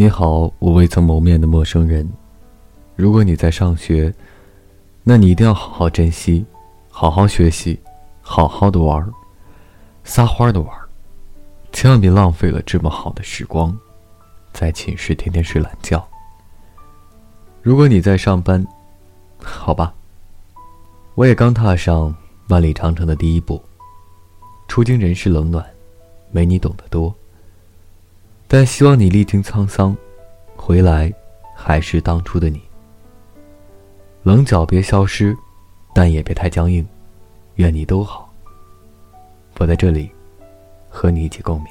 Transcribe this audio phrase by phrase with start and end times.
[0.00, 2.10] 你好，我未曾谋面的陌生人。
[2.96, 4.10] 如果你在上学，
[5.04, 6.42] 那你一定要好好珍惜，
[6.88, 7.78] 好好学习，
[8.22, 9.06] 好好的玩，
[10.02, 10.74] 撒欢的玩，
[11.70, 13.78] 千万别浪费了这么好的时光，
[14.54, 16.02] 在寝室天天睡懒觉。
[17.60, 18.66] 如果你在上班，
[19.36, 19.92] 好吧，
[21.14, 22.16] 我也刚踏上
[22.48, 23.62] 万里长城的第一步，
[24.66, 25.62] 初经人世冷暖，
[26.30, 27.14] 没你懂得多。
[28.52, 29.96] 但希望你历经沧桑，
[30.56, 31.12] 回来
[31.54, 32.60] 还是当初的你。
[34.24, 35.36] 棱角别消失，
[35.94, 36.84] 但也别太僵硬。
[37.54, 38.28] 愿你都好。
[39.60, 40.10] 我在这里，
[40.88, 41.68] 和你一起共勉。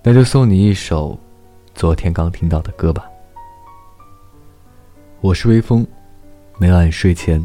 [0.00, 1.18] 那就送你一首
[1.74, 3.10] 昨天刚听到的歌吧。
[5.20, 5.84] 我是微风，
[6.56, 7.44] 每晚睡前，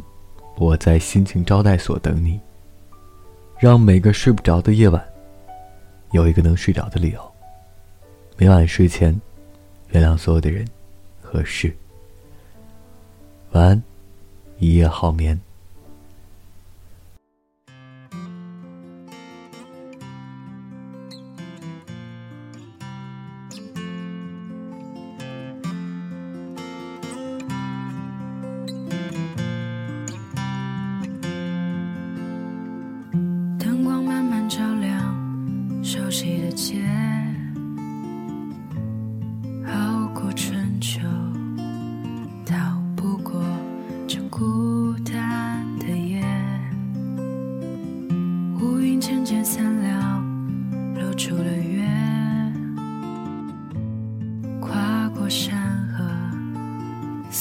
[0.57, 2.39] 我在心情招待所等你。
[3.57, 5.03] 让每个睡不着的夜晚，
[6.11, 7.34] 有一个能睡着的理由。
[8.37, 9.19] 每晚睡前，
[9.91, 10.67] 原谅所有的人
[11.21, 11.73] 和事。
[13.51, 13.83] 晚安，
[14.59, 15.39] 一夜好眠。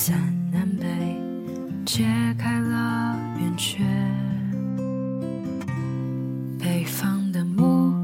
[0.07, 0.15] 山
[0.53, 0.87] 南北，
[1.87, 2.05] 揭
[2.37, 3.83] 开了圆缺。
[6.59, 7.95] 北方的木，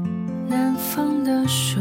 [0.49, 1.79] 南方的树，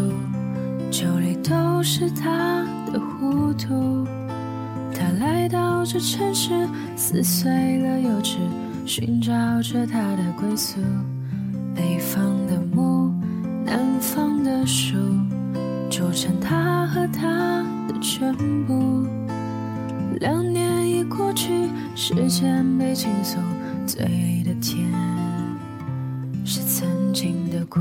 [0.91, 2.62] 酒里都是他
[2.93, 4.07] 的糊涂。
[4.93, 8.37] 他来到这城市，撕碎了幼稚，
[8.84, 10.78] 寻找着他的归宿。
[11.75, 13.11] 北方的木，
[13.65, 14.99] 南方的树，
[15.89, 18.37] 组成他和他的全
[18.67, 19.09] 部。
[20.20, 23.38] 两年已过去，时间被倾诉，
[23.86, 24.86] 嘴里的甜
[26.44, 27.81] 是曾经的苦。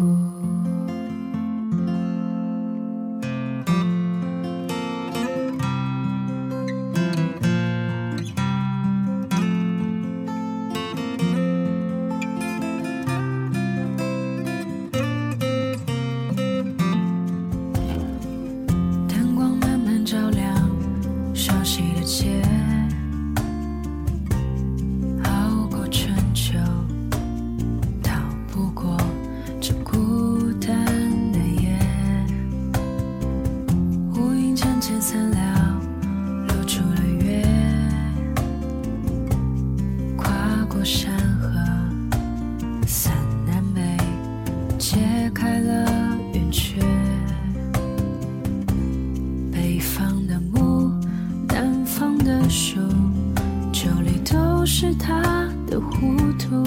[54.71, 56.63] 是他的糊涂，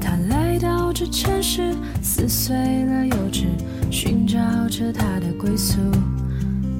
[0.00, 3.46] 他来到这城市，撕碎了幼稚，
[3.90, 4.38] 寻找
[4.68, 5.76] 着他的归宿。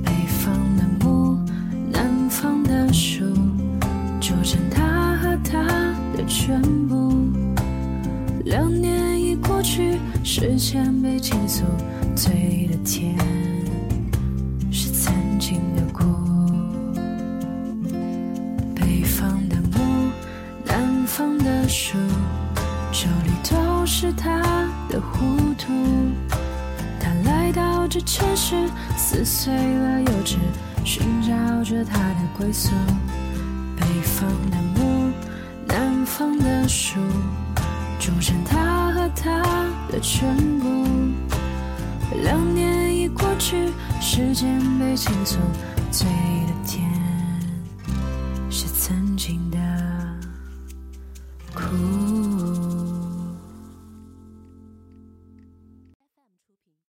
[0.04, 1.36] 北方的木，
[1.90, 3.24] 南方的树，
[4.20, 5.60] 组成他和他
[6.16, 7.12] 的全部。
[8.44, 11.64] 两年已过去，时间被倾诉，
[12.14, 13.16] 嘴里的甜
[23.22, 24.40] 里都是他
[24.88, 25.72] 的糊涂。
[27.00, 30.36] 他来到这城市，撕碎了幼稚，
[30.84, 32.70] 寻找着他的归宿。
[33.76, 35.12] 北方的木，
[35.66, 36.98] 南方的树，
[37.98, 39.42] 组成他和他
[39.90, 40.86] 的全部。
[42.22, 43.70] 两年已过去，
[44.00, 45.38] 时间被倾诉，
[45.90, 46.88] 嘴里的甜
[48.50, 49.53] 是曾经的。